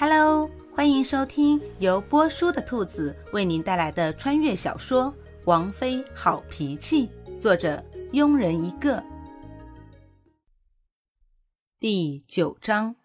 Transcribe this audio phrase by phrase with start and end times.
[0.00, 5.12] Hello，欢迎收听由波叔的兔子为您带来的穿越小说
[5.44, 7.06] 《王妃好脾气》，
[7.38, 7.84] 作者
[8.14, 9.04] 庸人一个。
[11.78, 12.96] 第九章，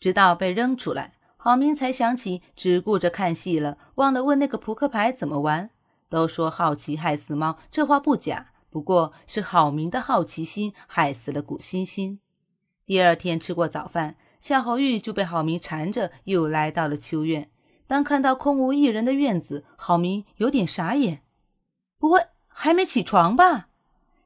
[0.00, 5.70] 直到被扔出来，郝明才想起只顾着看戏了，忘了问那个扑克牌怎么玩。
[6.08, 12.18] 都说好奇害死猫，这话不假，不过是郝明的好奇心害死了古欣欣。
[12.84, 14.16] 第二天吃过早饭。
[14.40, 17.50] 夏侯玉就被郝明缠着，又来到了秋院。
[17.86, 21.22] 当看到空无一人的院子，郝明有点傻眼。
[21.98, 23.68] 不会还没起床吧？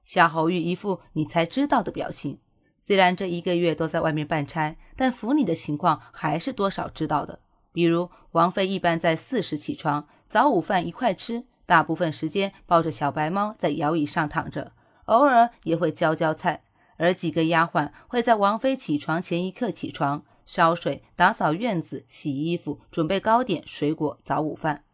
[0.03, 2.41] 夏侯玉一副你才知道的表情。
[2.79, 7.41] 虽然这一个月都在外面办差，但府里的情况还是多少知道的。
[7.73, 14.73] 比如王妃一般在四时起床，早午饭一块吃，大部分时间抱着小白猫在摇椅上躺着，
[15.05, 16.65] 偶尔也会浇浇菜。
[17.01, 24.85] 而几个丫鬟会在王妃起床前一刻起床，烧水、打扫院子、洗衣服、准备糕点、水果、早午饭。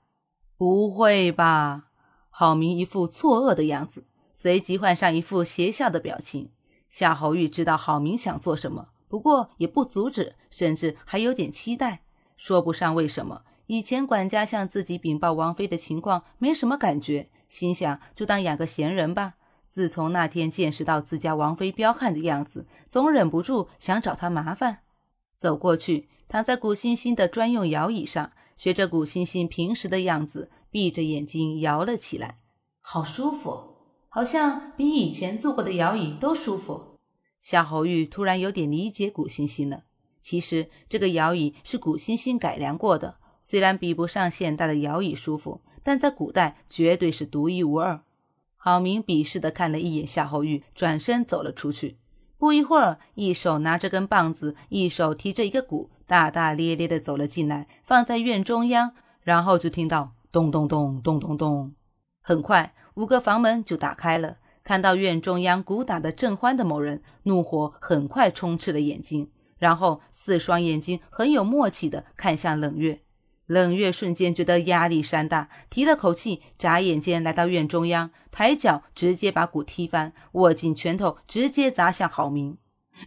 [0.57, 1.89] 不会吧？
[2.31, 6.53] 郝明一副错愕的样子，随即换上一副邪笑的表情。
[6.89, 12.05] 夏侯玉知道郝明想做什么，不过也不阻止，甚至还有点期待。
[12.37, 19.35] 说不上为什么，以前管家向自己禀报王妃的情况，没什么感觉，心想就当养个闲人吧。
[19.69, 24.79] 自从那天见识到自家王妃彪悍的样子，总忍不住想找她麻烦。
[25.39, 32.39] 走过去，躺在古欣欣的专用摇椅上，学着古欣欣平时的样子，闭着眼睛摇了起来。
[32.81, 33.77] 好舒服，
[34.09, 36.97] 好像比以前坐过的摇椅都舒服。
[37.39, 39.83] 夏侯玉突然有点理解古欣欣了。
[40.23, 48.03] 其实这个摇椅是古欣欣改良过的，虽然比不上现代的摇椅舒服，但在古代绝对是独一无二。
[48.57, 51.99] 郝明鄙视地看了一眼夏侯玉，转身走了出去。
[52.39, 58.93] 不一会儿，一手拿着根棒子，一手提着一个鼓，大大咧咧地走了进来，放在院中央。
[59.23, 61.75] 然后就听到咚咚咚咚咚咚。
[62.23, 64.37] 很快，五个房门就打开了。
[64.63, 73.01] 看到院中央鼓打得正欢的某人，怒火很快充斥了眼睛，然后四双眼睛很有默契地看向冷月。
[73.47, 82.59] 冷月瞬间觉得压力山大，提了口气，眨眼间来到院中央，抬脚直接把鼓踢翻，握紧拳头，直接砸向郝明。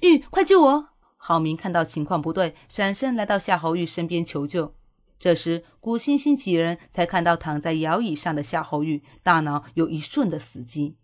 [0.01, 0.89] 玉，快救我！
[1.17, 4.73] 郝明看到情况不对，闪身来到夏侯玉身边求救。
[5.19, 10.95] 这时，古欣欣几人才看到躺在摇椅上的夏侯玉，大脑有一瞬的死机。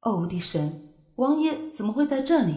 [0.00, 2.56] 哦，我的神，王爷怎么会在这里？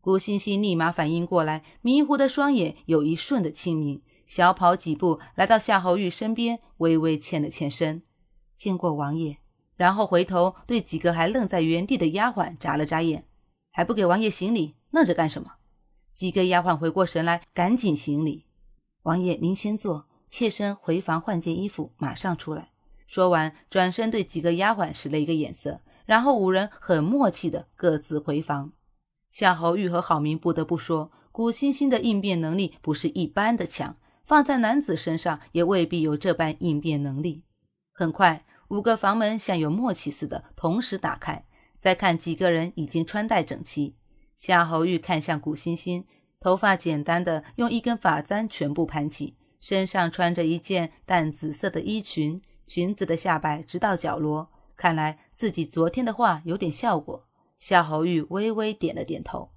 [0.00, 4.00] 古欣欣立马反应过来，迷糊的双眼有一瞬的清明。
[4.24, 8.02] 小跑几步来到夏侯玉身边，微微欠了欠身，
[8.56, 9.38] 见过王爷。
[9.76, 13.26] 然后回头对几个还愣在原地的丫鬟眨了眨眼，
[13.72, 15.54] 还不给王爷行礼，愣着干什么？
[16.14, 18.46] 几个丫鬟回过神来，赶紧行礼。
[19.02, 22.70] 王爷您先坐，妾身回房换件衣服，马上出来。
[23.06, 28.72] 说完，转身对几个丫鬟使了一个眼色，然后五人很默契的各自回房。
[29.30, 33.96] 夏侯玉和郝明不得不说，古欣欣的应变能力不是一般的强。
[34.22, 37.42] 放在男子身上也未必有这般应变能力。
[37.92, 41.46] 很快，五个房门像有默契似的同时打开。
[41.80, 43.96] 再看几个人已经穿戴整齐。
[44.36, 46.06] 夏侯玉看向古欣欣，
[46.38, 54.46] 头发简单的用一根发簪全部盘起，身上穿着一件淡紫色的衣裙，裙子的下摆直到脚踝。
[54.76, 57.29] 看来自己昨天的话有点效果。
[57.60, 59.50] 夏侯玉微微点了点头。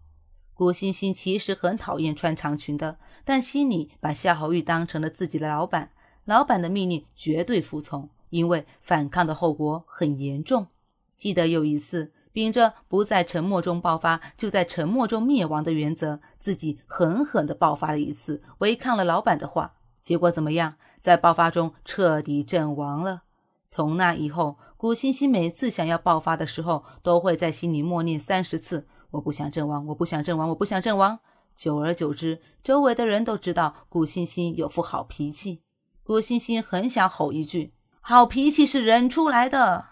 [0.53, 5.91] 古欣欣其实很讨厌穿长裙的，但心里把夏侯玉当成了自己的老板，
[6.25, 10.67] 老板的命令绝对服从，因为反抗的后果很严重。
[11.15, 20.75] 记得有一次，秉着不在沉默中爆发，就在沉默中灭亡的原则，自己狠狠地爆发了一次，违抗了老板的话，结果怎么样？
[20.99, 23.23] 在爆发中彻底阵亡了。
[23.69, 28.85] 从那以后，古欣欣每次想要爆发的时候，都会在心里默念三十次。
[29.11, 31.21] 我不想阵亡，我不想阵亡，我不想阵亡。
[31.55, 35.61] 久而久之，周围的人都知道古欣欣有副好脾气。
[36.03, 39.85] 古欣欣很想吼一句：“好脾气是忍出来的。”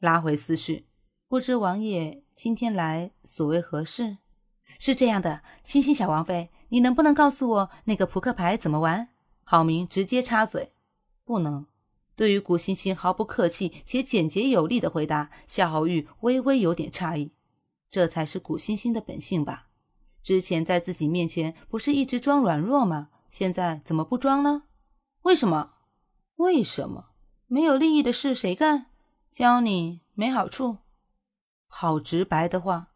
[0.00, 0.86] 拉回思绪，
[1.28, 4.18] 不知王爷今天来所谓何事？
[4.78, 9.08] 是这样的，欣欣小王妃，你能不能告诉我那个扑克牌怎么玩？
[9.44, 10.74] 郝明直接插嘴
[11.24, 11.64] ：“不能。”
[12.16, 17.32] 对于古欣欣毫不客气且简洁有力的回答，夏侯玉微微有点诧异。
[17.90, 19.68] 这才是古欣欣的本性吧？
[20.22, 23.10] 之前在自己面前不是一直装软弱吗？
[23.28, 24.62] 现在怎么不装了？
[25.22, 25.74] 为什么？
[26.36, 27.10] 为什么？
[27.46, 28.86] 没有利益的事谁干？
[29.30, 30.78] 教你没好处？
[31.68, 32.92] 好直白的话。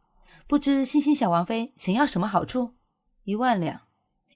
[0.46, 2.74] 不知欣欣小王妃想要什么好处？
[3.24, 3.82] 一万两，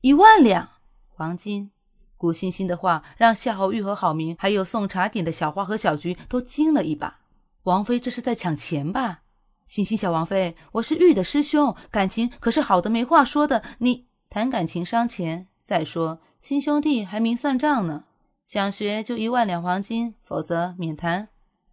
[0.02, 0.68] 一万两
[1.08, 1.72] 黄金。
[2.16, 7.20] 古欣欣的话让夏侯玉和郝明，还有送茶点的小花和小菊都惊了一把。
[7.64, 9.22] 王妃这是在抢钱吧？
[9.66, 13.62] 欣欣小王妃，我是玉的师兄，感情可是好的没话说的。
[13.78, 18.04] 你谈感情伤钱，再说亲兄弟还明算账呢。
[18.44, 21.28] 想学就一万两黄金，否则免谈。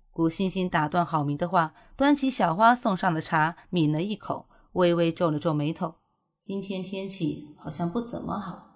[0.09, 5.95] 古欣欣打断郝明的话，端起小花送上的茶，抿了一口，微微皱了皱眉头。
[6.39, 8.70] 今天天气好像不怎么好。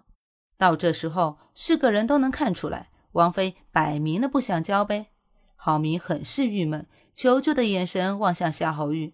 [0.58, 5.08] 到这时候，是个人都能看出来，王妃摆明了不想交呗。
[5.56, 9.14] 郝明很是郁闷，求救的眼神望向夏侯玉。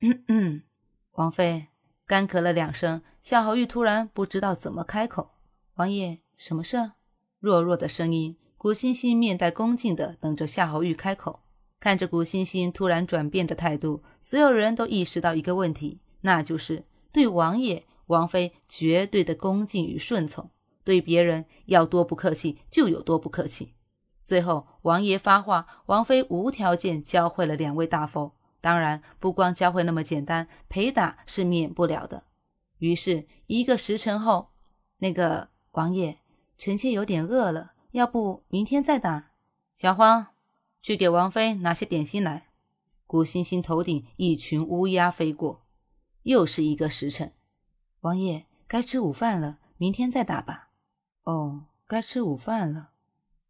[0.00, 0.62] 嗯嗯，
[1.12, 1.68] 王妃
[2.06, 5.30] 干咳了两声，夏侯玉突然不知道怎么开口
[5.76, 6.92] ：“王爷，什么事？”
[7.40, 8.36] 弱弱的声音。
[8.56, 11.40] 古欣欣面带恭敬的等着夏侯玉开口。
[11.78, 20.50] 看着古欣欣突然转变的态度，所有人都意识到一个问题，那就是对王爷、王妃绝对的恭敬与顺从，
[20.88, 23.74] 对别人要多不客气就有多不客气。
[24.24, 28.32] 最后，王爷发话，王妃无条件教会了两位大佛。
[28.62, 32.24] 当然，不光教会那么简单，陪打是免不了的。
[32.78, 34.48] 于是，一个时辰后，
[35.00, 36.20] 那个王爷，
[36.56, 39.32] 臣妾有点饿了，要不明天再打？
[39.74, 40.32] 小花。
[40.80, 42.46] 去给王妃拿些点心来。
[43.06, 45.66] 古欣欣头顶一群乌鸦飞过，
[46.22, 47.34] 又是一个时辰。
[48.00, 50.67] 王爷该吃午饭了，明天再打吧。
[51.28, 52.88] 哦，该吃午饭了。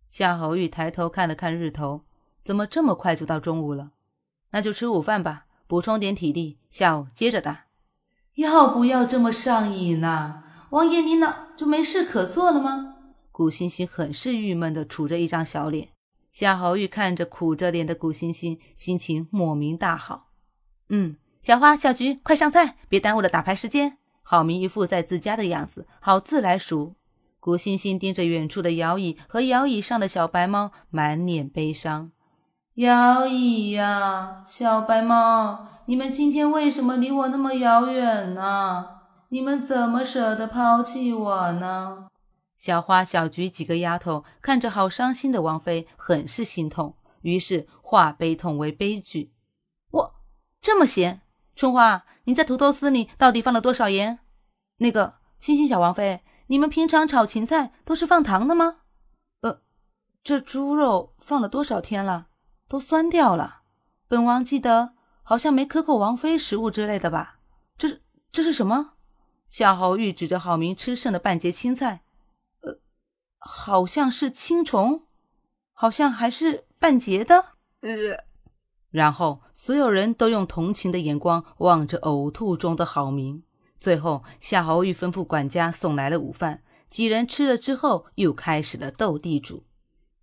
[0.08, 2.02] 夏侯玉抬头看了看日头，
[2.42, 3.92] 怎么这么快就到中午了？
[4.50, 7.66] 那就吃午饭吧，补充点体力，下午接着打。
[8.34, 10.42] 要不要这么上瘾呢？
[10.70, 12.96] 王爷，你哪就没事可做了吗？
[13.30, 15.90] 古欣欣很是郁闷的杵着一张小脸。
[16.32, 20.30] 夏侯玉看着苦着脸的古欣欣，心情莫名大好。
[20.88, 23.98] 嗯，小花、小菊，快上菜，别耽误了打牌时间。
[24.25, 26.96] 郝明一副在自家的样子，好自来熟。
[27.48, 32.12] 古欣欣盯着远处的摇椅和摇椅上的小白猫，满脸悲伤。
[32.74, 38.84] 摇椅呀，小白猫，你们今天为什么离我那么遥远呢？
[39.30, 42.08] 你们怎么舍得抛弃我呢？
[42.58, 49.32] 小花、小菊几个丫头看着好伤心的王妃，很是心痛，于是化悲痛为悲剧。
[49.90, 50.14] 我
[50.60, 51.22] 这么咸，
[51.56, 54.18] 春花，你在土豆丝里到底放了多少盐？
[54.80, 58.78] 那个星星小王妃，你们平常炒芹菜都是放糖的吗？
[59.40, 59.60] 呃，
[60.24, 62.28] 这猪肉放了多少天了，
[62.68, 63.62] 都酸掉了。
[64.08, 67.38] 本王记得好像没磕过王妃食物之类的吧？
[67.76, 68.02] 这是
[68.32, 68.94] 这是什么？
[69.46, 72.02] 夏侯玉指着郝明吃剩的半截青菜。
[72.60, 72.78] 呃
[73.38, 75.06] 好像是青虫，
[75.72, 77.52] 好像还是半截的。
[77.82, 77.90] 呃，
[78.90, 83.44] 然后所有人都用同情的眼光望着呕吐中的郝明。
[83.78, 89.64] 最后，夏侯玉吩咐管家送来了午饭，几人吃了之后，又开始了斗地主。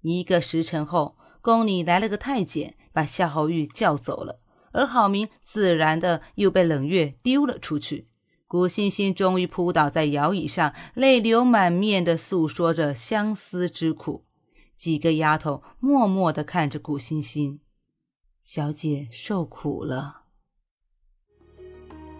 [0.02, 4.40] 一个时辰后，宫里来了个太监，把夏侯玉叫走了，
[4.72, 8.10] 而郝明自然的又被冷月丢了出去。
[8.48, 14.26] 古欣欣终于扑倒在摇椅上，泪流满面的诉说着相思之苦。
[14.78, 17.62] 几个丫头默默的看着古欣欣，
[18.42, 20.25] 小姐受苦了。